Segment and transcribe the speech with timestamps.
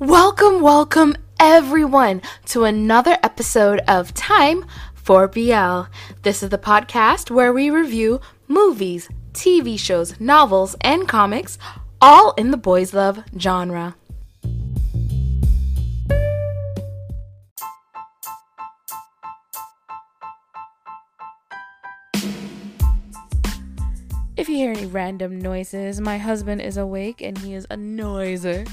[0.00, 4.64] Welcome, welcome everyone to another episode of Time
[4.94, 5.92] for BL.
[6.22, 8.18] This is the podcast where we review
[8.48, 11.58] movies, TV shows, novels, and comics,
[12.00, 13.94] all in the boys' love genre.
[24.38, 28.66] If you hear any random noises, my husband is awake and he is a noiser.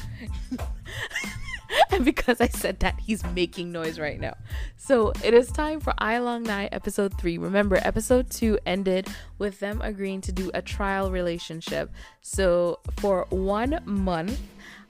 [1.98, 4.36] and because I said that, he's making noise right now.
[4.78, 7.38] So it is time for Ai Long Nhai episode 3.
[7.38, 11.92] Remember, episode 2 ended with them agreeing to do a trial relationship.
[12.22, 14.40] So for one month,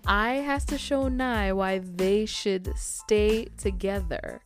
[0.06, 4.42] I has to show Nhai why they should stay together.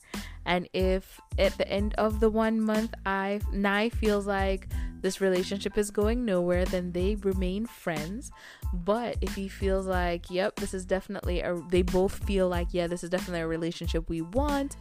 [0.45, 4.67] And if at the end of the one month I Nhai feels like
[5.01, 8.31] this relationship is going nowhere, then they remain friends.
[8.73, 12.87] But if he feels like, yep, this is definitely a, they both feel like, yeah,
[12.87, 14.77] this is definitely a relationship we want,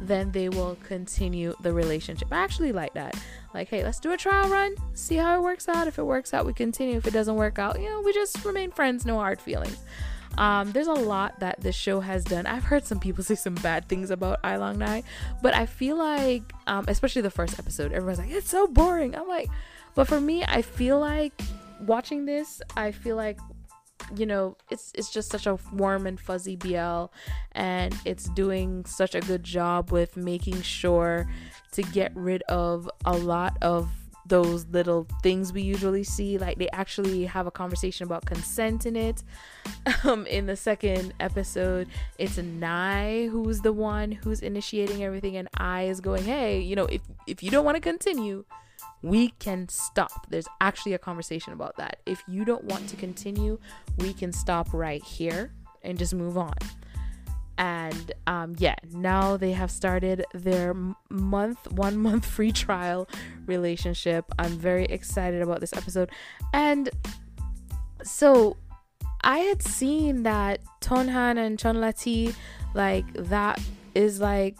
[0.00, 2.28] then they will continue the relationship.
[2.32, 3.16] I actually like that.
[3.52, 5.86] Like, hey, let's do a trial run, see how it works out.
[5.86, 6.96] If it works out, we continue.
[6.96, 9.78] If it doesn't work out, you know, we just remain friends, no hard feelings.
[10.38, 12.46] Um, there's a lot that this show has done.
[12.46, 15.04] I've heard some people say some bad things about Ai Long Nhai,
[15.42, 19.16] but I feel like, um, especially the first episode, everyone's like, it's so boring.
[19.16, 19.48] I'm like,
[19.94, 21.40] but for me, I feel like
[21.80, 23.38] watching this, I feel like
[24.16, 27.06] you know it's it's just such a warm and fuzzy BL
[27.52, 31.26] and it's doing such a good job with making sure
[31.72, 33.88] to get rid of a lot of
[34.26, 38.96] those little things we usually see like they actually have a conversation about consent in
[38.96, 39.22] it.
[40.04, 45.84] Um in the second episode it's Nhai who's the one who's initiating everything and I
[45.84, 48.44] is going hey you know if if you don't want to continue
[49.02, 50.26] we can stop.
[50.30, 51.98] There's actually a conversation about that.
[52.06, 53.58] If you don't want to continue
[53.98, 55.52] we can stop right here
[55.82, 56.54] and just move on
[57.56, 60.74] and um, yeah now they have started their
[61.08, 63.08] month one month free trial
[63.46, 64.24] relationship.
[64.38, 66.10] I'm very excited about this episode.
[66.52, 66.90] And
[68.04, 68.56] so
[69.22, 72.34] i had seen that tonhan and chonlati
[72.74, 73.58] like that
[73.94, 74.56] is like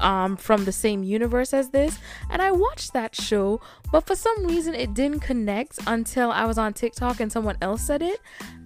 [0.00, 1.98] um from the same universe as this.
[2.30, 3.60] And I watched that show
[3.92, 7.82] but for some reason it didn't connect until I was on TikTok and someone else
[7.82, 8.20] said it.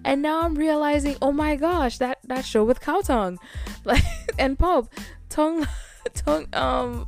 [0.05, 3.39] And now I'm realizing oh my gosh that that show with Cow Tongue
[3.85, 4.03] like
[4.37, 4.93] and Pop
[5.29, 5.67] Tongue
[6.13, 7.07] Tongue um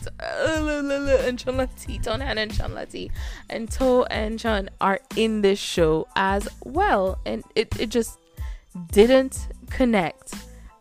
[0.00, 3.10] and Chunlati, Tonan and Chunlati,
[3.48, 8.18] and To and Chun are in this show as well, and it, it just
[8.92, 10.34] didn't connect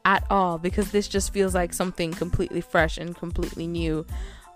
[0.10, 4.04] at all because this just feels like something completely fresh and completely new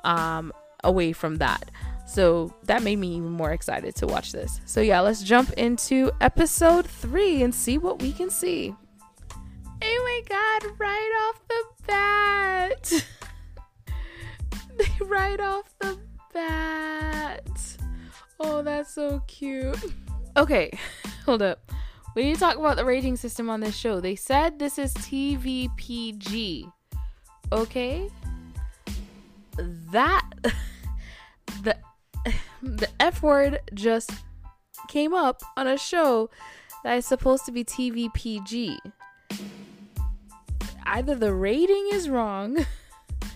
[0.04, 0.52] um,
[0.84, 1.70] away from that.
[2.08, 4.60] So that made me even more excited to watch this.
[4.66, 8.74] So yeah, let's jump into episode three and see what we can see.
[9.84, 13.06] Oh my god, right off the bat.
[15.08, 16.00] right off the
[16.34, 17.78] bat.
[18.40, 19.78] Oh, that's so cute.
[20.36, 20.72] Okay,
[21.26, 21.72] hold up.
[22.16, 24.00] Need to talk about the rating system on this show.
[24.00, 26.72] They said this is TVPG.
[27.52, 28.10] Okay?
[29.92, 30.22] That
[31.64, 31.76] the
[32.62, 34.12] the F word just
[34.88, 36.30] came up on a show
[36.84, 38.78] that is supposed to be TVPG.
[40.86, 42.66] Either the rating is wrong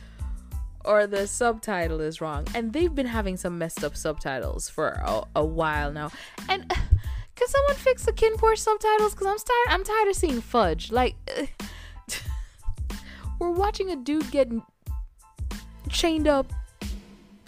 [0.86, 2.46] or the subtitle is wrong.
[2.54, 6.12] And they've been having some messed up subtitles for a, a while now.
[6.50, 6.72] And
[7.38, 9.14] can someone fix the KinnPorsche subtitles?
[9.14, 9.80] Cause I'm tired.
[9.80, 10.92] I'm tired of seeing fudge.
[10.92, 11.16] Like,
[13.40, 14.52] we're watching a dude get
[15.90, 16.52] chained up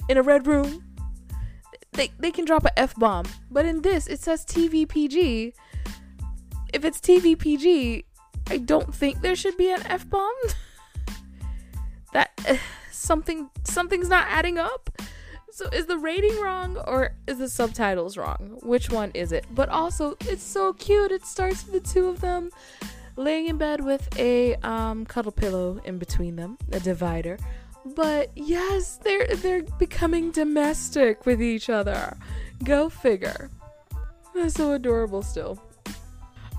[0.07, 0.83] in a red room.
[1.94, 5.53] They they can drop a f bomb, but in this it says TVPG.
[6.71, 8.03] If it's TVPG,
[8.47, 10.35] I don't think there should be an f bomb.
[12.13, 12.39] that
[12.91, 14.88] something something's not adding up.
[15.59, 18.59] So is the rating wrong or is the subtitles wrong?
[18.64, 19.45] Which one is it?
[19.51, 21.12] But also, it's so cute.
[21.12, 22.50] It starts with the two of them
[23.18, 27.38] laying in bed with a um, cuddle pillow in between them, a divider.
[27.83, 32.16] But yes, they're they're becoming domestic with each other.
[32.63, 33.50] Go figure.
[34.33, 35.62] That's so adorable still.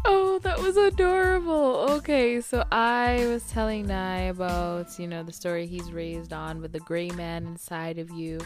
[0.04, 1.86] Oh, that was adorable.
[1.88, 6.72] Okay, so I was telling Nhai about, you know, the story he's raised on with
[6.72, 8.40] the gray man inside of you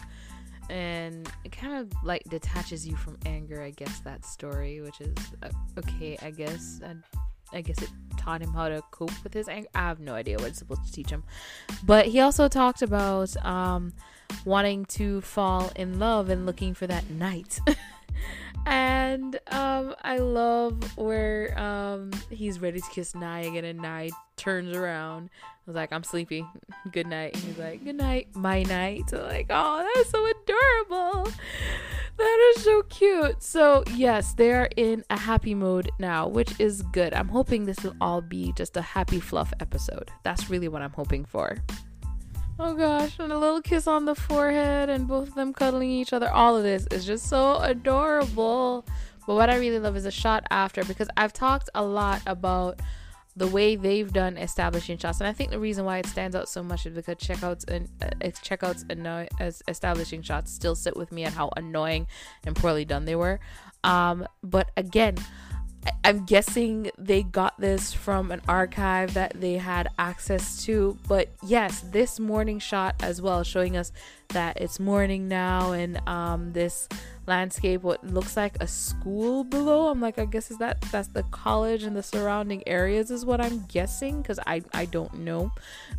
[0.69, 5.13] and it kind of like detaches you from anger i guess that story which is
[5.43, 6.81] uh, okay i guess.
[6.85, 6.95] I,
[7.53, 9.69] I guess it taught him how to cope with his anger.
[9.75, 11.23] I have no idea what it's supposed to teach him.
[11.83, 13.93] But he also talked about um,
[14.45, 17.59] wanting to fall in love and looking for that knight
[18.65, 24.75] And um, I love where um, he's ready to kiss Nhai again, and Nhai turns
[24.75, 25.29] around.
[25.45, 26.45] I was like, I'm sleepy.
[26.91, 27.35] Good night.
[27.35, 29.09] And he's like, Good night, my night.
[29.09, 31.31] So like, oh, that's so adorable.
[32.17, 33.43] That is so cute.
[33.43, 37.13] So, yes, they are in a happy mode now, which is good.
[37.13, 40.11] I'm hoping this will all be just a happy fluff episode.
[40.23, 41.57] That's really what I'm hoping for.
[42.57, 46.13] Oh gosh, and a little kiss on the forehead, and both of them cuddling each
[46.13, 46.29] other.
[46.29, 48.85] All of this is just so adorable.
[49.27, 52.79] But what I really love is a shot after because I've talked a lot about
[53.35, 56.47] the way they've done establishing shots, and I think the reason why it stands out
[56.47, 61.11] so much is because checkouts and uh, checkouts annoy- as establishing shots still sit with
[61.11, 62.07] me at how annoying
[62.45, 63.41] and poorly done they were.
[63.83, 65.17] Um, but again,
[66.03, 70.97] I'm guessing they got this from an archive that they had access to.
[71.07, 73.91] But yes, this morning shot as well, showing us
[74.29, 76.87] that it's morning now and um, this
[77.27, 79.87] landscape what looks like a school below.
[79.87, 83.41] I'm like i guess is that that's the college and the surrounding areas is what
[83.41, 85.51] i'm guessing because i i don't know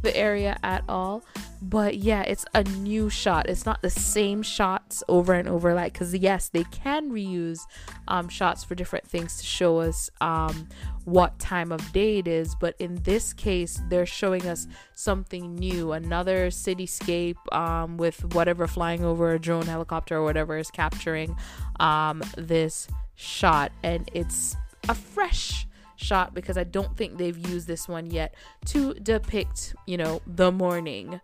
[0.03, 1.25] the area at all.
[1.63, 3.49] But yeah it's a new shot.
[3.49, 7.61] It's not the same shots over and over like because yes they can reuse
[8.09, 10.69] um shots for different things to show us um
[11.07, 15.93] what time of day it is, but in this case, they're showing us something new,
[15.93, 21.37] another cityscape um, with whatever flying over a drone, helicopter, or whatever is capturing
[21.79, 24.57] um, this shot, and it's
[24.89, 28.35] a fresh shot because I don't think they've used this one yet
[28.67, 31.21] to depict, you know, the morning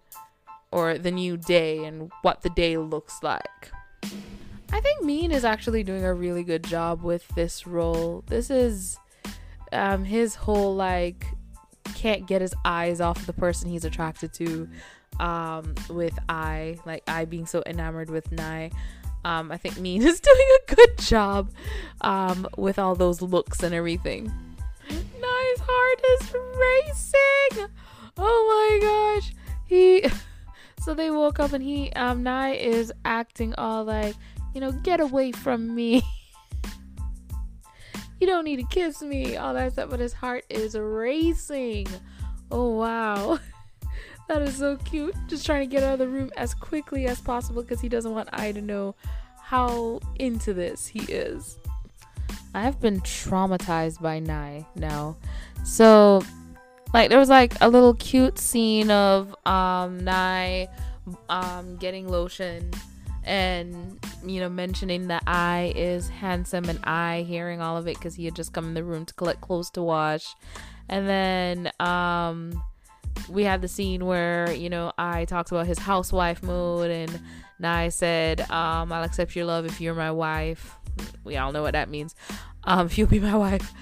[0.70, 3.72] or the new day and what the day looks like.
[4.72, 8.22] I think Min is actually doing a really good job with this role.
[8.28, 8.98] This is
[9.72, 11.26] um, his whole like
[11.94, 14.68] can't get his eyes off the person he's attracted to
[15.20, 18.72] um, with I, like I being so enamored with Nhai.
[19.24, 21.50] Um, I think Min is doing a good job
[22.00, 24.32] um, with all those looks and everything.
[24.88, 27.68] Nhai's heart is racing.
[28.18, 29.34] Oh my gosh.
[29.66, 30.04] He
[30.80, 34.14] so they woke up and he um Nhai is acting all like,
[34.54, 36.02] you know, get away from me.
[38.22, 41.88] you don't need to kiss me, all that stuff, but his heart is racing.
[42.52, 43.40] Oh wow.
[44.28, 45.16] that is so cute.
[45.26, 48.12] Just trying to get out of the room as quickly as possible because he doesn't
[48.12, 48.94] want I to know
[49.40, 51.58] how into this he is.
[52.54, 55.16] I have been traumatized by Nhai now.
[55.64, 56.22] So
[56.94, 60.68] like there was like a little cute scene of um Nhai
[61.28, 62.70] um getting lotion
[63.24, 68.14] and you know mentioning that I is handsome and I hearing all of it because
[68.14, 70.34] he had just come in the room to collect clothes to wash,
[70.88, 72.62] and then um
[73.28, 77.20] we had the scene where you know I talked about his housewife mood and
[77.60, 80.76] Nhai said um I'll accept your love if you're my wife.
[81.24, 82.14] We all know what that means.
[82.64, 83.72] Um, if you'll be my wife.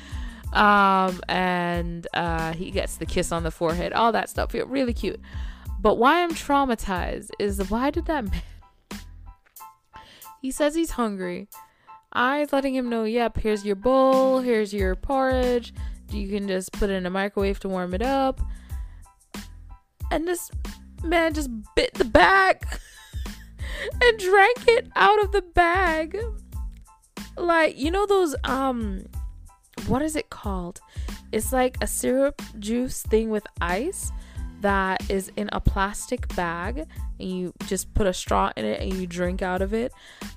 [0.53, 4.53] Um, and uh, he gets the kiss on the forehead, all that stuff.
[4.53, 5.21] Really cute.
[5.81, 8.43] But why I'm traumatized is why did that man
[10.41, 11.49] he says he's hungry.
[12.13, 15.73] I's letting him know, yep, here's your bowl, here's your porridge.
[16.11, 18.41] You can just put it in a microwave to warm it up.
[20.11, 20.51] And this
[21.05, 22.67] man just bit the bag
[24.03, 26.19] and drank it out of the bag.
[27.37, 29.05] Like, you know those um
[29.87, 30.81] what is it called?
[31.33, 34.11] It's like a syrup juice thing with ice
[34.61, 36.87] that is in a plastic bag
[37.19, 39.93] and you just put a straw in it and you drink out of it.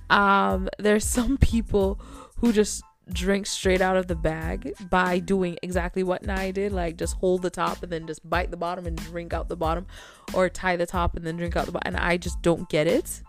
[0.09, 1.99] Um, there's some people
[2.39, 6.97] who just drink straight out of the bag by doing exactly what Nhai did, like
[6.97, 9.85] just hold the top and then just bite the bottom and drink out the bottom,
[10.33, 11.95] or tie the top and then drink out the bottom.
[11.95, 13.21] And I just don't get it.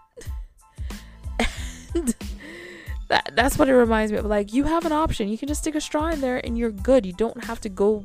[1.94, 2.14] and
[3.08, 4.26] that that's what it reminds me of.
[4.26, 5.28] Like you have an option.
[5.28, 7.04] You can just stick a straw in there and you're good.
[7.04, 8.04] You don't have to go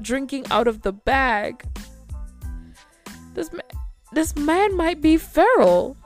[0.00, 1.64] drinking out of the bag.
[3.34, 3.62] This man,
[4.12, 5.96] this man might be feral.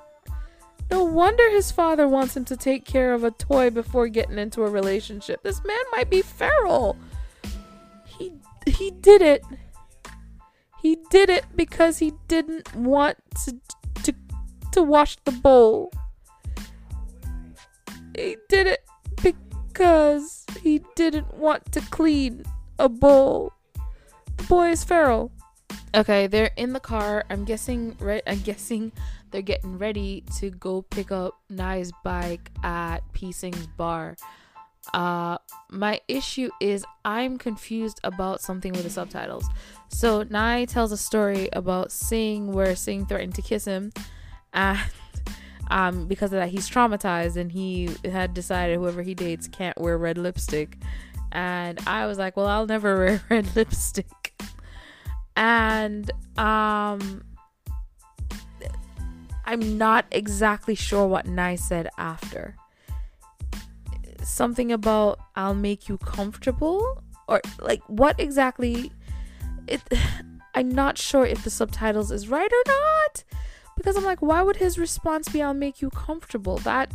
[0.90, 4.64] No wonder his father wants him to take care of a toy before getting into
[4.64, 5.42] a relationship.
[5.42, 6.96] This man might be feral.
[8.04, 8.32] He
[8.66, 9.44] he did it.
[10.82, 13.60] He did it because he didn't want to
[14.02, 14.14] to
[14.72, 15.92] to wash the bowl.
[18.16, 18.84] He did it
[19.22, 22.44] because he didn't want to clean
[22.78, 23.52] a bowl
[24.48, 25.30] boy is feral.
[25.94, 27.24] Okay, they're in the car.
[27.30, 28.92] I'm guessing right I'm guessing
[29.30, 33.32] they're getting ready to go pick up Nhai's bike at P
[33.76, 34.16] bar.
[34.94, 39.46] Uh my issue is I'm confused about something with the subtitles.
[39.88, 43.92] So Nhai tells a story about Sing where Sing threatened to kiss him
[44.52, 44.78] and
[45.70, 49.96] um, because of that he's traumatized and he had decided whoever he dates can't wear
[49.96, 50.76] red lipstick
[51.32, 54.32] and i was like well i'll never wear red lipstick.
[55.36, 57.24] And um
[59.44, 62.56] i'm not exactly sure what Nhai said after.
[64.22, 67.02] Something about i'll make you comfortable?
[67.28, 68.92] Or like what exactly
[69.66, 69.82] it
[70.54, 73.24] i'm not sure if the subtitles is right or not.
[73.76, 76.58] Because I'm like, why would his response be, I'll make you comfortable?
[76.58, 76.92] That,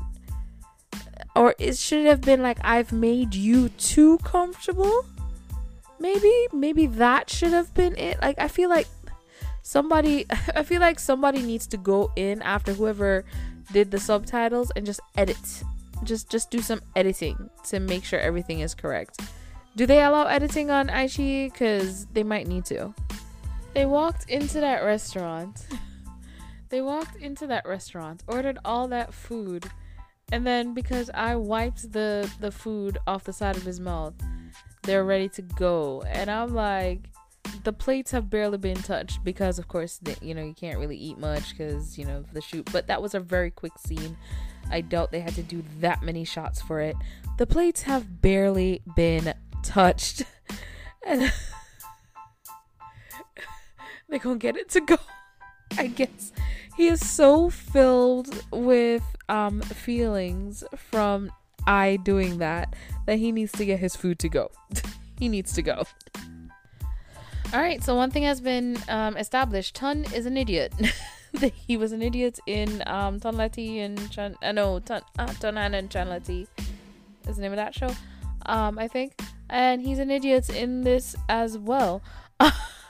[1.36, 5.06] or it should have been like, I've made you too comfortable?
[6.00, 8.22] Maybe, maybe that should have been it.
[8.22, 8.88] Like, I feel like
[9.64, 13.26] somebody, I feel like somebody needs to go in after whoever
[13.72, 15.64] did the subtitles and just edit.
[16.04, 19.22] Just, just do some editing to make sure everything is correct.
[19.76, 21.52] Do they allow editing on iQIYI?
[21.52, 22.94] Because they might need to.
[23.74, 25.66] They walked into that restaurant.
[26.70, 29.66] They walked into that restaurant, ordered all that food,
[30.32, 34.14] and then because I wiped the the food off the side of his mouth,
[34.84, 36.04] they're ready to go.
[36.08, 37.10] And I'm like,
[37.64, 41.18] the plates have barely been touched because, of course, you know you can't really eat
[41.18, 42.70] much because you know the shoot.
[42.72, 44.18] But that was a very quick scene.
[44.72, 46.96] I doubt they had to do that many shots for it.
[47.38, 50.24] The plates have barely been touched,
[51.06, 51.22] and
[54.10, 54.98] they're gonna get it to go.
[55.78, 56.32] I guess
[56.78, 61.32] he is so filled with um feelings from
[61.68, 64.52] I doing that that he needs to get his food to go.
[65.20, 65.84] he needs to go.
[67.54, 69.76] All right, so one thing has been um, established.
[69.76, 70.74] Tun is an idiot.
[71.54, 74.36] he was an idiot in um, Tonlati and Chan.
[74.42, 76.48] Uh, no, Tun, uh, Tonhan and Chanlati
[77.28, 77.92] is the name of that show.
[78.48, 79.20] Um, I think,
[79.50, 82.02] and he's an idiot in this as well.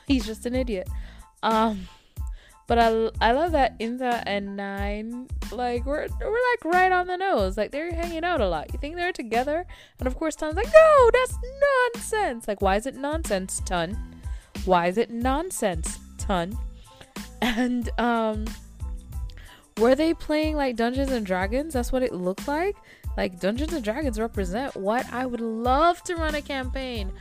[0.08, 0.90] he's just an idiot.
[1.44, 1.88] Um,
[2.68, 7.18] but I, I love that Inza and Nine like we're we're like right on the
[7.18, 7.58] nose.
[7.58, 8.74] Like they're hanging out a lot.
[8.74, 9.66] You think they're together?
[10.00, 11.38] And of course Tun's like, no, that's
[11.94, 12.48] nonsense.
[12.48, 13.98] Like why is it nonsense, Tun?
[14.66, 16.58] Why is it nonsense, Tun?
[17.42, 18.46] And um
[19.78, 21.74] were they playing like Dungeons and Dragons?
[21.74, 22.76] That's what it looked like.
[23.18, 27.12] Like Dungeons and Dragons represent what I would love to run a campaign.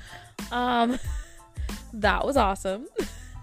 [0.51, 0.99] Um
[1.93, 2.89] that was awesome.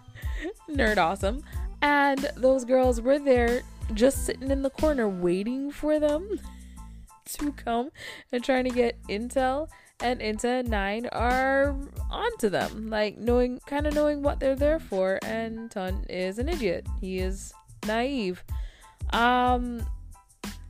[0.70, 1.44] Nerd awesome.
[1.82, 6.40] And those girls were there just sitting in the corner waiting for them
[7.26, 7.92] to come
[8.32, 9.70] and trying to get intel
[10.04, 11.76] and Inta 9 are
[12.10, 16.50] onto them, like knowing kind of knowing what they're there for and Ton is an
[16.50, 16.88] idiot.
[17.00, 17.54] He is
[17.86, 18.44] naive.
[19.14, 19.86] Um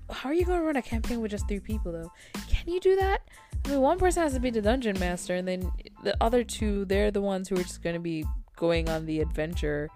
[0.09, 2.11] how are you going to run a campaign with just three people though?
[2.49, 3.21] Can you do that?
[3.63, 5.71] I mean, one person has to be the dungeon master and then
[6.03, 8.25] the other two they're the ones who are just going to be
[8.57, 9.89] going on the adventure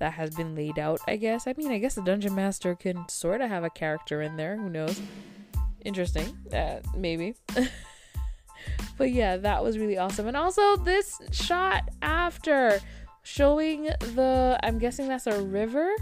[0.00, 1.46] that has been laid out, I guess.
[1.46, 4.56] I mean, I guess the dungeon master can sort of have a character in there.
[4.56, 5.00] Who knows?
[5.84, 6.36] Interesting.
[6.52, 7.34] Uh, maybe.
[8.98, 10.26] but yeah, that was really awesome.
[10.26, 12.80] And also, this shot after
[13.22, 15.94] showing the, I'm guessing that's a river.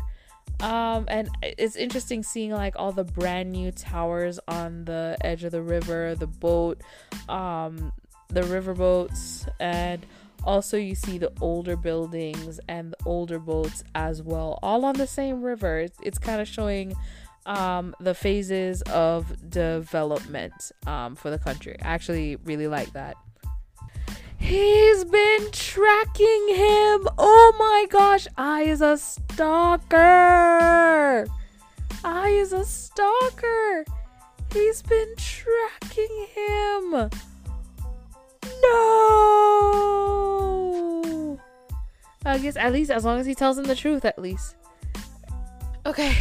[0.60, 5.52] Um, and it's interesting seeing like all the brand new towers on the edge of
[5.52, 6.80] the river, the boat,
[7.28, 7.92] um,
[8.28, 10.04] the river boats, and
[10.48, 15.06] also, you see the older buildings and the older boats as well, all on the
[15.06, 15.80] same river.
[15.80, 16.96] It's, it's kind of showing
[17.44, 21.76] um, the phases of development um, for the country.
[21.82, 23.16] I actually really like that.
[24.38, 27.08] He's been tracking him.
[27.18, 30.06] Oh my gosh, I is a stalker.
[32.02, 33.84] I is a stalker.
[34.50, 37.10] He's been tracking him.
[38.62, 38.98] No.
[42.24, 44.56] I guess at least as long as he tells him the truth, at least.
[45.86, 46.16] Okay.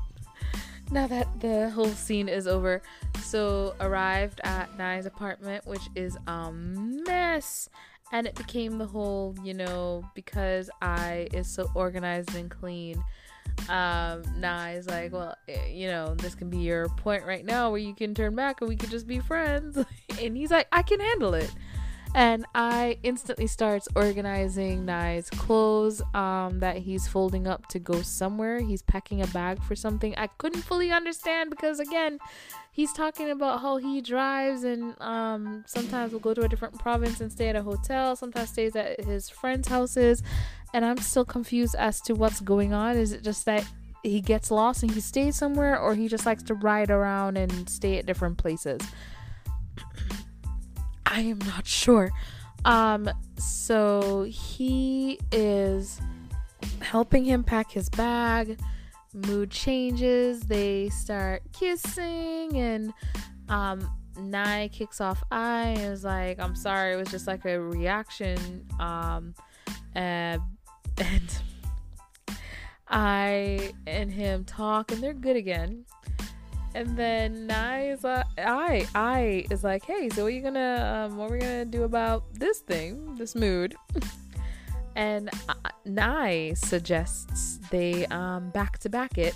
[0.90, 2.82] now that the whole scene is over,
[3.22, 7.68] so arrived at Nhai's apartment, which is a mess.
[8.12, 13.02] And it became the whole, you know, because I is so organized and clean
[13.68, 14.22] um
[14.74, 17.94] he's like well eh, you know this can be your point right now where you
[17.94, 19.76] can turn back and we can just be friends.
[20.22, 21.52] And he's like i can handle it
[22.14, 28.60] and I instantly starts organizing Nhai's clothes um, that he's folding up to go somewhere.
[28.60, 30.14] He's packing a bag for something.
[30.16, 32.18] I couldn't fully understand because again,
[32.70, 37.20] he's talking about how he drives and um, sometimes will go to a different province
[37.20, 38.16] and stay at a hotel.
[38.16, 40.22] Sometimes stays at his friends' houses,
[40.72, 42.96] and I'm still confused as to what's going on.
[42.96, 43.64] Is it just that
[44.02, 47.68] he gets lost and he stays somewhere, or he just likes to ride around and
[47.68, 48.80] stay at different places?
[51.06, 52.10] I am not sure.
[52.64, 53.08] Um,
[53.38, 56.00] so he is
[56.80, 58.58] helping him pack his bag,
[59.14, 60.40] mood changes.
[60.40, 62.92] They start kissing, and
[63.48, 67.60] um, Nhai kicks off I and is like, I'm sorry, it was just like a
[67.60, 68.66] reaction.
[68.80, 69.34] Um,
[69.94, 70.42] and
[72.88, 75.84] I and him talk, and they're good again.
[76.76, 81.16] And then is like, I, I is like, hey, so what are you gonna, um,
[81.16, 83.74] what are we gonna do about this thing, this mood?
[84.94, 85.54] and uh,
[85.86, 89.34] Nhai suggests they um back to back it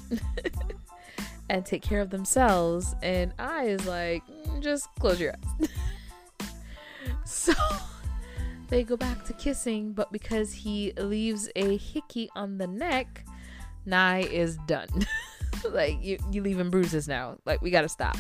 [1.49, 5.69] and take care of themselves, and I is like, mm, just close your eyes.
[7.25, 7.55] so
[8.69, 13.25] they go back to kissing, but because he leaves a hickey on the neck,
[13.87, 15.07] Nhai is done.
[15.71, 17.39] like you, you leaving bruises now.
[17.45, 18.17] Like we gotta stop.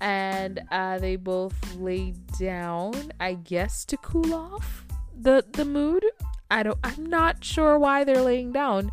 [0.00, 4.86] And uh, they both lay down, I guess, to cool off
[5.18, 6.04] the the mood.
[6.50, 6.78] I don't.
[6.84, 8.92] I'm not sure why they're laying down,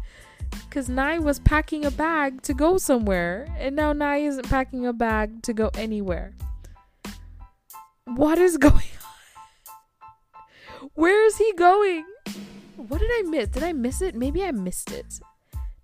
[0.68, 4.94] because Nhai was packing a bag to go somewhere, and now Nhai isn't packing a
[4.94, 6.34] bag to go anywhere.
[8.06, 10.90] What is going on?
[10.96, 12.06] Where is he going?
[12.76, 13.50] What did I miss?
[13.50, 14.16] Did I miss it?
[14.16, 15.20] Maybe I missed it.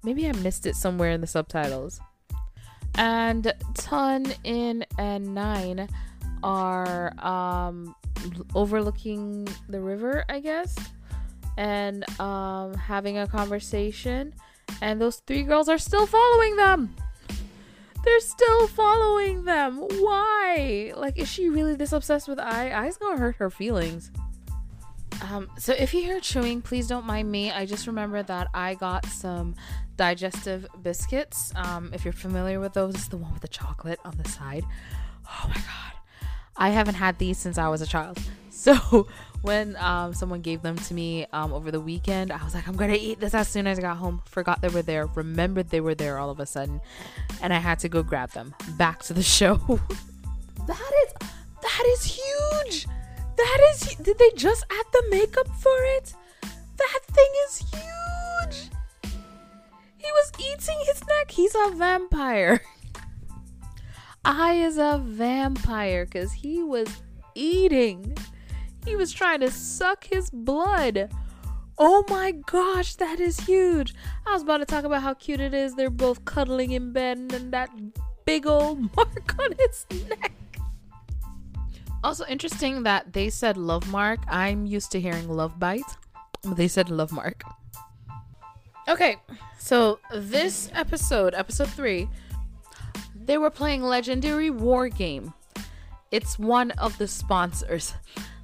[0.04, 2.00] Maybe I missed it somewhere in the subtitles.
[2.96, 5.88] And Ton, In, and Nine
[6.44, 7.96] are um,
[8.56, 10.76] overlooking the river, I guess,
[11.58, 14.34] and um, having a conversation.
[14.82, 16.96] And those three girls are still following them.
[18.04, 19.78] They're still following them.
[19.78, 20.92] Why?
[20.96, 22.72] Like, is she really this obsessed with I?
[22.72, 24.12] I's gonna hurt her feelings.
[25.32, 27.52] Um, so if you hear chewing, please don't mind me.
[27.52, 29.56] I just remember that I got some
[29.96, 31.54] digestive biscuits.
[31.56, 34.66] Um, if you're familiar with those, it's the one with the chocolate on the side.
[35.26, 35.94] Oh my god.
[36.58, 38.20] I haven't had these since I was a child.
[38.54, 39.08] So
[39.42, 42.76] when um, someone gave them to me um, over the weekend, I was like, I'm
[42.76, 44.22] gonna eat this as soon as I got home.
[44.26, 46.80] Forgot they were there, remembered they were there all of a sudden,
[47.42, 48.54] and I had to go grab them.
[48.78, 49.56] Back to the show.
[50.68, 51.14] that is
[51.64, 52.86] that is huge.
[53.42, 53.96] That is.
[53.96, 56.14] Did they just add the makeup for it?
[56.78, 58.70] That thing is huge.
[59.98, 61.32] He was eating his neck.
[61.32, 62.62] He's a vampire.
[64.26, 66.88] I is a vampire because he was
[67.34, 68.16] eating.
[68.86, 71.12] He was trying to suck his blood.
[71.80, 73.96] Oh my gosh, that is huge.
[74.28, 75.74] I was about to talk about how cute it is.
[75.74, 77.72] They're both cuddling in bed and that
[78.24, 80.34] big old mark on his neck.
[82.04, 84.20] Also interesting that they said love mark.
[84.28, 85.98] I'm used to hearing love bite.
[86.44, 87.44] They said love mark.
[88.88, 89.18] Okay,
[89.60, 92.10] so this episode, episode three,
[93.16, 95.34] they were playing Legendary War Game.
[96.10, 97.94] It's one of the sponsors.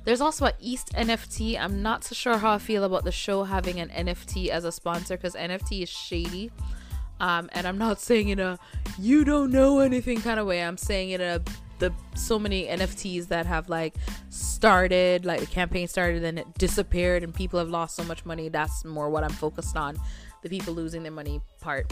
[0.06, 1.60] There's also a East NFT.
[1.60, 4.72] I'm not so sure how I feel about the show having an NFT as a
[4.72, 6.52] sponsor because NFT is shady.
[7.20, 8.58] Um, and I'm not saying in a
[9.00, 10.64] you don't know anything kind of way.
[10.64, 11.42] I'm saying in a
[11.80, 13.96] the so many NFTs that have like
[14.30, 18.50] started, like the campaign started and it disappeared and people have lost so much money.
[18.50, 19.98] That's more what I'm focused on.
[20.44, 21.92] The people losing their money part.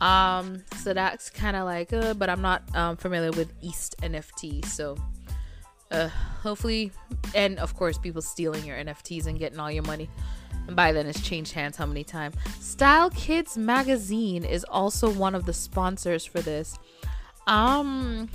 [0.00, 4.64] Um, so that's kind of like, uh, but I'm not um, familiar with East NFT.
[4.64, 4.96] So,
[5.90, 6.92] uh, hopefully,
[7.34, 10.08] and of course, people stealing your NFTs and getting all your money.
[10.66, 12.36] And by then, it's changed hands how many times.
[12.60, 16.78] Style Kids Magazine is also one of the sponsors for this.
[17.46, 18.28] Um,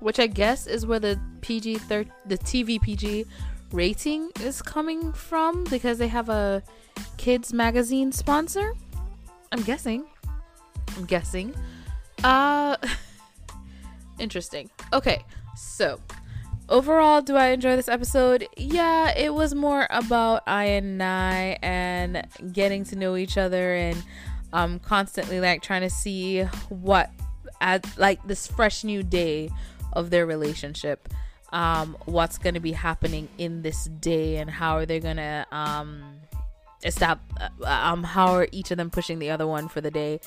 [0.00, 3.26] which I guess is where the PG thir- the TV PG
[3.72, 6.62] rating is coming from because they have a
[7.16, 8.74] kids magazine sponsor.
[9.52, 10.04] I'm guessing.
[10.96, 11.54] I'm guessing.
[12.22, 12.76] Uh
[14.18, 14.70] interesting.
[14.92, 15.24] Okay.
[15.56, 16.00] So,
[16.68, 18.48] overall, do I enjoy this episode?
[18.56, 24.02] Yeah, it was more about I and I and getting to know each other and
[24.52, 27.10] um constantly like trying to see what
[27.60, 29.50] at like this fresh new day
[29.94, 31.08] of their relationship
[31.54, 35.46] um, what's going to be happening in this day and how are they going to
[35.52, 36.02] um,
[36.88, 40.20] stop uh, um, how are each of them pushing the other one for the day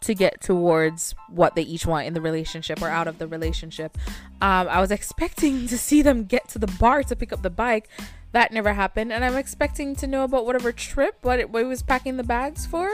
[0.00, 3.96] to get towards what they each want in the relationship or out of the relationship.
[4.40, 7.50] Um, i was expecting to see them get to the bar to pick up the
[7.50, 7.88] bike.
[8.32, 11.66] That never happened and i'm expecting to know about whatever trip what it, what it
[11.66, 12.90] was packing the bags for.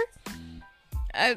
[1.14, 1.36] Uh,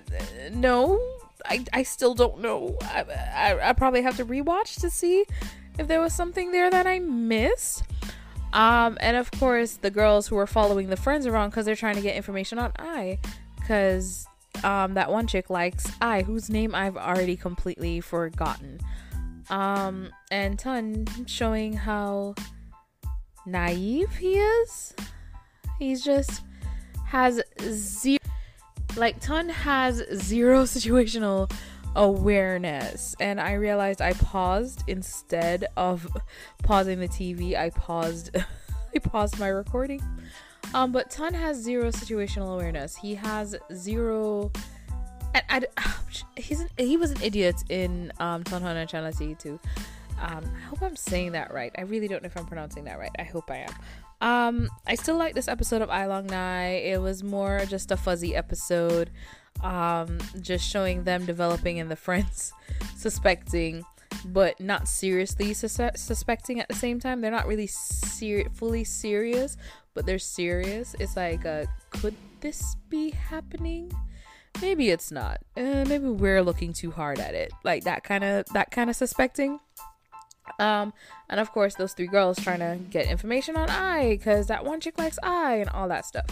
[0.52, 1.00] no
[1.46, 2.78] I, I still don't know.
[2.82, 5.26] I, I, I probably have to rewatch to see
[5.80, 7.84] if there was something there that I missed.
[8.54, 11.96] Um, and of course, the girls who were following the friends around because they're trying
[11.96, 13.20] to get information on I,
[13.58, 14.28] because
[14.64, 18.80] um, that one chick likes I, whose name I've already completely forgotten.
[19.50, 22.36] Um, and Ton showing how
[23.46, 24.94] naive he is.
[25.80, 26.42] He's just
[27.06, 28.21] has zero
[28.96, 31.52] like Ton has zero situational
[31.96, 36.08] awareness and I realized I paused instead of
[36.64, 37.56] pausing the TV.
[37.56, 38.36] I paused
[38.96, 40.02] I paused my recording.
[40.74, 42.96] Um but Ton has zero situational awareness.
[42.96, 44.52] He has zero
[45.34, 45.62] and I,
[46.38, 49.60] he's an, he was an idiot in um Tonhana Chanati too.
[50.22, 51.72] Um, I hope I'm saying that right.
[51.78, 53.10] I really don't know if I'm pronouncing that right.
[53.18, 53.74] I hope I am.
[54.22, 56.86] Um, I still like this episode of Ai Long Nhai.
[56.86, 59.10] It was more just a fuzzy episode,
[59.64, 62.54] um, just showing them developing and the friends
[62.96, 63.84] suspecting,
[64.26, 67.22] but not seriously sus- suspecting at the same time.
[67.22, 69.58] They're not really ser- fully serious,
[69.94, 70.96] but they're serious.
[71.00, 73.92] It's like, uh, could this be happening?
[74.62, 75.40] maybe it's not.
[75.56, 77.52] Uh, maybe we're looking too hard at it.
[77.64, 79.60] Like that kind of that kind of suspecting.
[80.60, 80.94] Um,
[81.30, 84.80] and of course those three girls trying to get information on I because that one
[84.80, 86.26] chick likes I and all that stuff.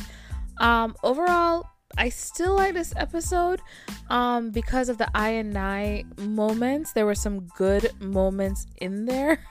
[0.58, 3.62] Um, overall, I still like this episode
[4.10, 6.94] um, because of the I and I moments.
[6.94, 9.40] There were some good moments in there.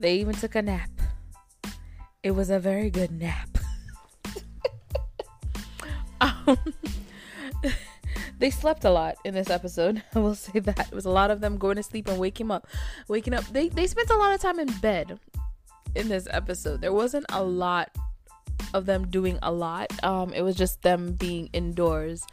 [0.00, 0.90] They even took a nap.
[2.24, 3.56] It was a very good nap.
[6.20, 6.58] um,
[8.42, 10.02] they slept a lot in this episode.
[10.16, 10.88] I will say that.
[10.88, 12.66] It was a lot of them going to sleep and waking up.
[13.06, 13.44] Waking up.
[13.46, 15.20] They they spent a lot of time in bed
[15.94, 16.80] in this episode.
[16.80, 17.96] There wasn't a lot
[18.74, 19.92] of them doing a lot.
[20.02, 22.26] Um it was just them being indoors.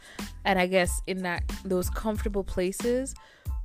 [0.44, 3.14] And I guess in that those comfortable places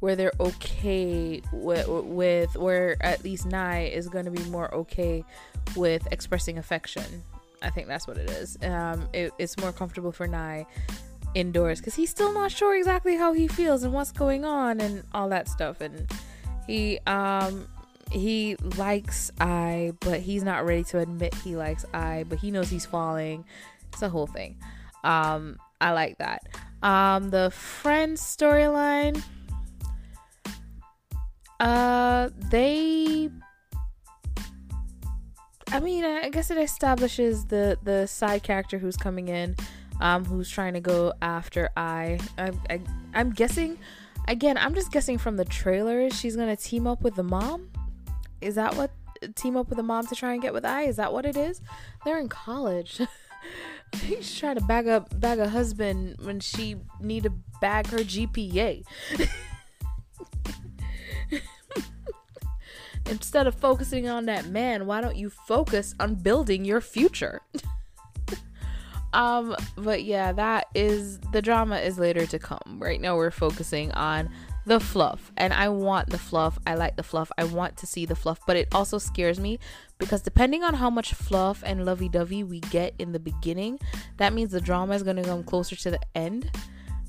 [0.01, 5.23] where they're okay with, with where at least Nhai is going to be more okay
[5.75, 7.23] with expressing affection.
[7.63, 8.58] I think that's what it is.
[8.62, 10.67] Um, it, it's more comfortable for Nhai
[11.36, 15.04] indoors because he's still not sure exactly how he feels and what's going on and
[15.13, 15.82] all that stuff.
[15.82, 16.10] And
[16.65, 17.67] he um
[18.12, 22.69] he likes I but he's not ready to admit he likes I but he knows
[22.69, 23.45] he's falling.
[23.91, 24.58] It's a whole thing.
[25.04, 26.48] Um I like that.
[26.82, 29.21] Um the friends storyline
[31.60, 33.30] uh they
[35.71, 39.56] I mean I guess it establishes the the side character who's coming in
[40.01, 42.19] um, who's trying to go after I.
[42.38, 42.81] I, I
[43.13, 43.77] I'm guessing.
[44.27, 46.10] Again, I'm just guessing from the trailer.
[46.10, 47.69] She's gonna team up with the mom.
[48.41, 48.91] Is that what?
[49.36, 50.84] Team up with the mom to try and get with I.
[50.84, 51.62] Is that what it is?
[52.03, 53.01] They're in college.
[54.08, 57.31] She's trying to bag up bag a husband when she need to
[57.62, 58.84] bag her GPA.
[63.08, 67.41] Instead of focusing on that man, why don't you focus on building your future?
[69.15, 72.78] Um, but yeah, that is the drama is later to come.
[72.80, 74.30] Right now we're focusing on
[74.65, 76.60] the fluff and I want the fluff.
[76.67, 77.32] I like the fluff.
[77.38, 79.58] I want to see the fluff, but it also scares me
[79.99, 83.80] because depending on how much fluff and lovey-dovey we get in the beginning,
[84.17, 86.51] that means the drama is going to come closer to the end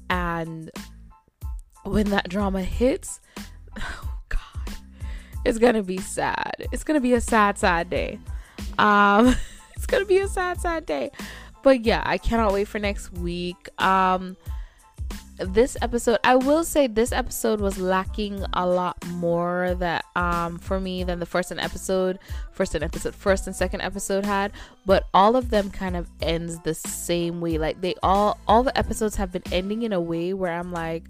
[0.09, 0.71] and
[1.83, 3.21] when that drama hits,
[3.81, 4.77] oh god,
[5.45, 6.69] it's going to be sad.
[6.71, 8.21] It's going to be a sad sad day.
[8.79, 9.35] Um
[9.75, 11.11] it's going to be a sad sad day
[11.67, 13.69] but yeah, I cannot wait for next week.
[13.83, 14.37] Um
[15.39, 20.81] this episode i will say this episode was lacking a lot more that um for
[20.81, 22.19] me than the first and episode
[22.53, 24.53] first and episode first and second episode had.
[24.87, 27.59] But all of them kind of ends the same way.
[27.59, 31.05] Like they all all the episodes have been ending in a way where i'm like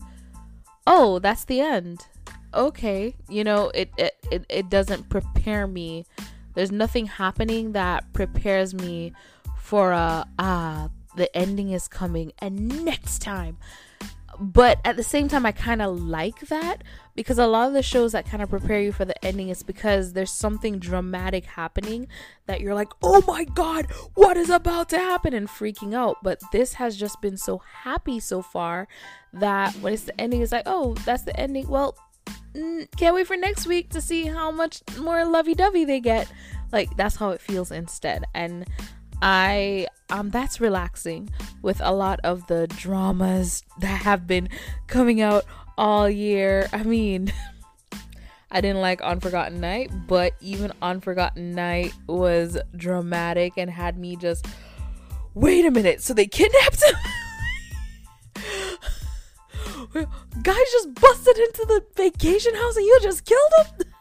[0.86, 2.06] oh that's the end.
[2.54, 6.06] Okay you know it it it, it doesn't prepare me.
[6.54, 9.12] There's nothing happening that prepares me
[9.66, 13.59] for uh ah the ending is coming and next time.
[14.38, 17.83] But at the same time i kind of like that because a lot of the
[17.83, 22.07] shows that kind of prepare you for the ending is because there's something dramatic happening
[22.44, 25.33] that you're like oh my god what is about to happen?
[25.35, 26.18] and freaking out.
[26.22, 28.87] But this has just been so happy so far
[29.33, 31.66] that when it's the ending it's like oh that's the ending.
[31.66, 31.96] Well
[32.96, 36.31] can't wait for next week to see how much more lovey-dovey they get.
[36.72, 38.24] Like that's how it feels instead.
[38.35, 38.66] And
[39.22, 41.31] I um that's relaxing
[41.62, 44.48] with a lot of the dramas that have been
[44.87, 45.44] coming out
[45.79, 46.68] all year.
[46.72, 47.33] I mean,
[48.50, 54.46] I didn't like Unforgotten Night, but even Unforgotten Night was dramatic and had me just
[55.35, 56.94] wait a minute, so they kidnapped him?
[60.42, 63.92] Guys just busted into the vacation house and you just killed him?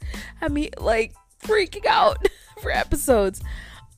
[0.40, 2.26] I mean, like freaking out
[2.60, 3.42] for episodes.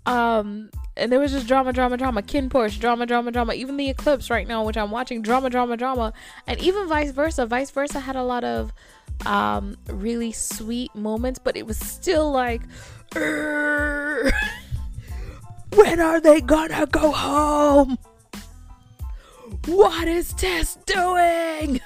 [0.07, 2.23] Um, and there was just drama, drama, drama.
[2.23, 3.55] KinnPorsche, drama, drama, drama.
[3.55, 6.13] Even the eclipse right now, which I'm watching, drama, drama, drama.
[6.47, 7.47] And even vice versa.
[7.47, 8.73] Vice versa had a lot of
[9.27, 12.63] um really sweet moments, but it was still like
[13.15, 14.33] when
[16.01, 17.99] are they gonna go home?
[19.67, 21.81] What is Tess doing?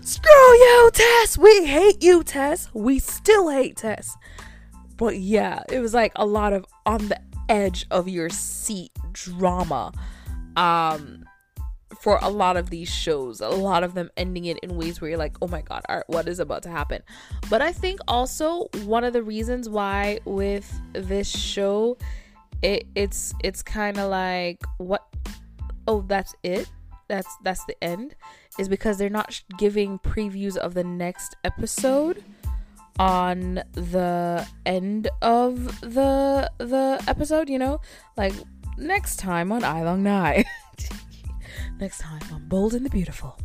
[0.00, 1.36] Screw you, Tess!
[1.36, 2.68] We hate you, Tess!
[2.72, 4.16] We still hate Tess.
[4.96, 9.92] But yeah, it was like a lot of on the edge of your seat drama.
[10.56, 11.24] Um
[12.00, 15.08] for a lot of these shows, a lot of them ending it in ways where
[15.08, 17.02] you're like, oh my god, what is about to happen?
[17.48, 21.96] But I think also one of the reasons why with this show,
[22.62, 25.06] it it's it's kind of like what
[25.86, 26.68] oh that's it
[27.08, 28.14] that's that's the end
[28.58, 32.24] is because they're not giving previews of the next episode
[32.98, 37.80] on the end of the the episode you know?
[38.16, 38.34] Like
[38.78, 40.44] next time on Ai Long Nhai
[41.80, 43.38] next time on Bold and the Beautiful.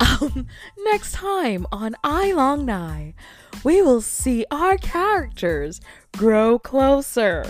[0.00, 0.46] Um
[0.84, 3.14] next time on Ai Long Nhai
[3.64, 5.80] we will see our characters
[6.16, 7.44] grow closer.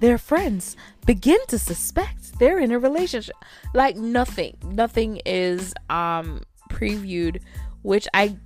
[0.00, 0.76] Their friends
[1.06, 3.34] begin to suspect they're in a relationship.
[3.74, 7.40] Like nothing, nothing is um previewed,
[7.82, 8.36] which I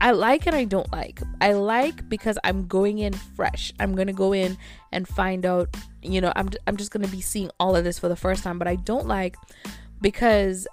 [0.00, 1.20] I like and I don't like.
[1.40, 3.72] I like because I'm going in fresh.
[3.78, 4.56] I'm going to go in
[4.92, 5.68] and find out,
[6.02, 8.42] you know, I'm I'm just going to be seeing all of this for the first
[8.42, 9.36] time, but I don't like
[10.00, 10.66] because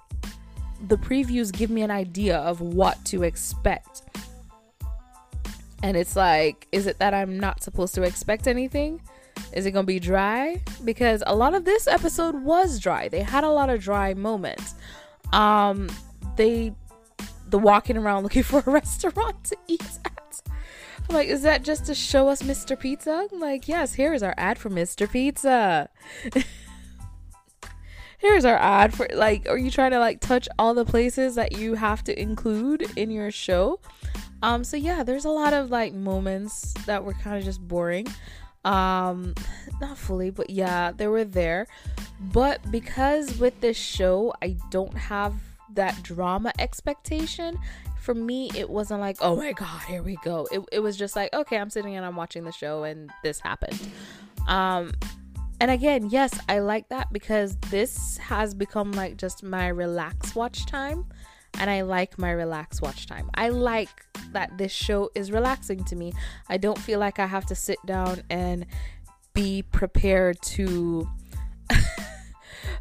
[0.86, 4.02] the previews give me an idea of what to expect.
[5.82, 9.00] And it's like, is it that I'm not supposed to expect anything?
[9.52, 10.62] Is it gonna be dry?
[10.84, 13.08] Because a lot of this episode was dry.
[13.08, 14.74] They had a lot of dry moments.
[15.32, 15.88] Um,
[16.36, 16.72] they
[17.50, 20.42] the walking around looking for a restaurant to eat at.
[21.08, 22.78] I'm like, is that just to show us Mr.
[22.78, 23.26] Pizza?
[23.32, 25.10] I'm like, yes, here is our ad for Mr.
[25.10, 25.88] Pizza.
[28.18, 31.56] Here's our ad for like, are you trying to like touch all the places that
[31.56, 33.80] you have to include in your show?
[34.42, 38.06] Um, so yeah, there's a lot of like moments that were kind of just boring
[38.64, 39.34] um
[39.80, 41.66] not fully but yeah they were there
[42.20, 45.34] but because with this show i don't have
[45.78, 47.56] that drama expectation
[48.00, 51.14] for me it wasn't like oh my god here we go it, it was just
[51.14, 53.80] like okay i'm sitting and i'm watching the show and this happened
[54.48, 54.92] um
[55.60, 60.66] and again yes i like that because this has become like just my relax watch
[60.66, 61.04] time
[61.58, 63.30] and I like my relaxed watch time.
[63.34, 66.12] I like that this show is relaxing to me.
[66.48, 68.66] I don't feel like I have to sit down and
[69.32, 71.08] be prepared to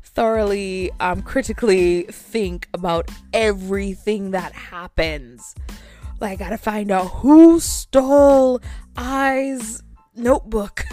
[0.03, 5.55] thoroughly um critically think about everything that happens.
[6.19, 8.61] Like I got to find out who stole
[8.97, 9.83] Ai's
[10.15, 10.85] notebook.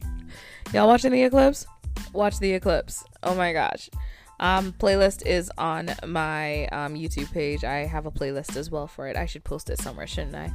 [0.72, 1.66] Y'all watching the eclipse?
[2.12, 3.04] Watch the eclipse.
[3.22, 3.90] Oh my gosh.
[4.40, 7.62] Um, playlist is on my um, YouTube page.
[7.62, 9.16] I have a playlist as well for it.
[9.16, 10.52] I should post it somewhere, shouldn't I?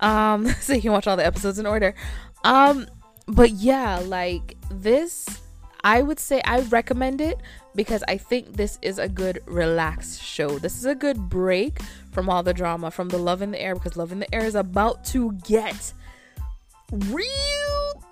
[0.00, 1.94] Um, so you can watch all the episodes in order.
[2.44, 2.86] Um,
[3.26, 5.40] but yeah, like this,
[5.88, 7.38] I would say I recommend it
[7.74, 10.58] because I think this is a good relaxed show.
[10.58, 11.80] This is a good break
[12.12, 14.44] from all the drama, from the love in the air, because love in the air
[14.44, 15.94] is about to get
[16.92, 18.02] real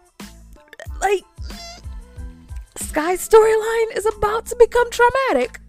[1.02, 1.22] like
[2.76, 5.60] Sky's storyline is about to become traumatic.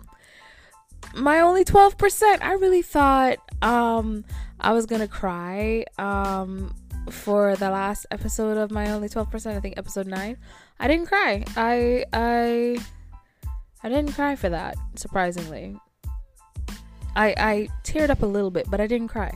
[1.14, 2.38] My only 12%.
[2.42, 4.24] I really thought um
[4.62, 6.74] I was to cry um
[7.10, 10.38] for the last episode of my only 12%, I think episode 9.
[10.80, 11.44] I didn't cry.
[11.56, 12.80] I I
[13.84, 15.78] I didn't cry for that, surprisingly.
[17.16, 19.36] I I teared up a little bit, but I didn't cry.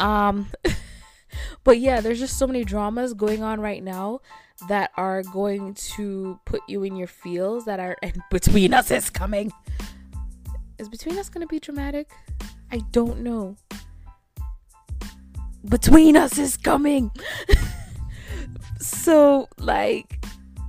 [0.00, 0.48] Um
[1.64, 4.20] but yeah, there's just so many dramas going on right now
[4.68, 9.10] that are going to put you in your feels that are and between us is
[9.10, 9.52] coming.
[10.78, 12.10] Is between us gonna be dramatic?
[12.70, 13.56] I don't know.
[15.66, 17.10] Between us is coming.
[18.80, 20.23] so like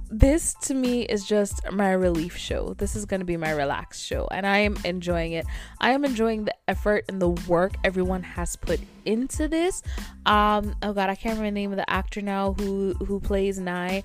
[0.09, 2.73] this to me is just my relief show.
[2.77, 5.45] This is going to be my relaxed show, and I am enjoying it.
[5.79, 9.81] I am enjoying the effort and the work everyone has put into this.
[10.25, 13.59] Um, oh god, I can't remember the name of the actor now who who plays
[13.59, 14.03] Nhai.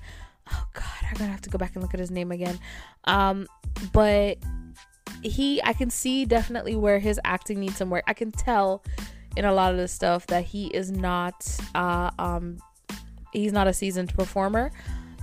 [0.51, 2.59] Oh god, I'm gonna have to go back and look at his name again.
[3.05, 3.47] Um,
[3.93, 4.37] but
[5.23, 8.03] he, I can see definitely where his acting needs some work.
[8.07, 8.83] I can tell
[9.37, 12.57] in a lot of the stuff that he is not, uh, um,
[13.31, 14.71] he's not a seasoned performer.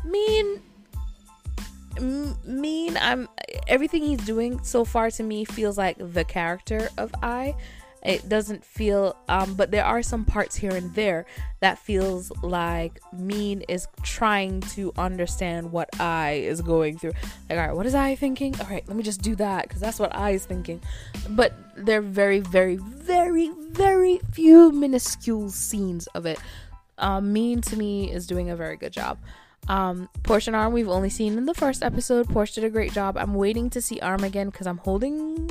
[0.03, 0.62] I mean,
[2.01, 3.29] mean i'm
[3.67, 7.55] everything he's doing so far to me feels like the character of I.
[8.03, 11.27] it doesn't feel um but there are some parts here and there
[11.61, 17.13] that feels like Min is trying to understand what I is going through.
[17.51, 18.55] Like all right what is I thinking?
[18.61, 20.81] All right let me just do that because that's what I is thinking.
[21.31, 26.39] But they're very very very very few minuscule scenes of it.
[26.99, 29.19] Um Min to me is doing a very good job
[29.68, 32.28] Um, Portia and Arm, we've only seen in the first episode.
[32.28, 33.16] Portia did a great job.
[33.16, 35.50] I'm waiting to see Arm again because I'm holding,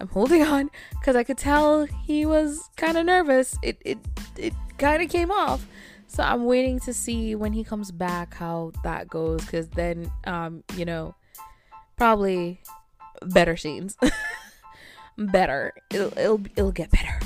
[0.00, 3.56] I'm holding on because I could tell he was kind of nervous.
[3.62, 3.98] It it
[4.36, 5.66] it kind of came off.
[6.08, 10.62] So I'm waiting to see when he comes back how that goes because then, um,
[10.76, 11.14] you know,
[11.96, 12.60] probably
[13.22, 13.96] better scenes.
[15.18, 15.72] better.
[15.90, 17.20] It'll it'll it'll get better.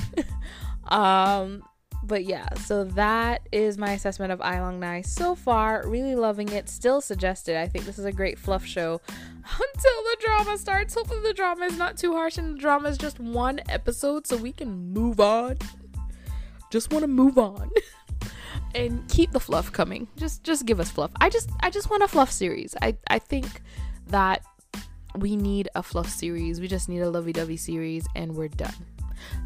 [0.94, 1.62] um
[2.02, 5.82] but yeah, so that is my assessment of Ai Long Nhai so far.
[5.86, 6.68] Really loving it.
[6.68, 7.56] Still suggested.
[7.56, 10.94] I think this is a great fluff show until the drama starts.
[10.94, 14.36] Hopefully, the drama is not too harsh and the drama is just one episode so
[14.36, 15.58] we can move on.
[16.70, 17.70] Just want to move on.
[18.74, 20.08] and keep the fluff coming.
[20.16, 21.10] Just just give us fluff.
[21.20, 22.74] I just I just want a fluff series.
[22.80, 23.62] I I think
[24.08, 24.42] that
[25.16, 26.60] we need a fluff series.
[26.60, 28.74] We just need a lovey-dovey series and we're done.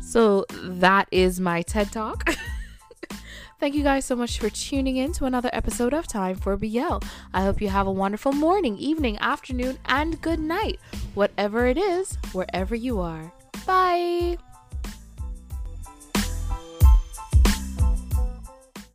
[0.01, 2.31] So that is my TED Talk.
[3.61, 6.99] Thank you guys so much for tuning in to another episode of Time for BL.
[7.33, 10.81] I hope you have a wonderful morning, evening, afternoon, and good night,
[11.15, 13.33] whatever it is, wherever you are.
[13.65, 14.37] Bye.